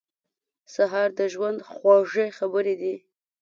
[0.73, 2.95] سهار د ژوند خوږې خبرې دي.